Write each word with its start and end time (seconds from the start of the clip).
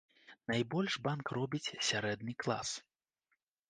Найбольш 0.51 0.93
банк 1.09 1.25
робіць 1.41 1.73
сярэдні 1.91 2.33
клас. 2.45 2.77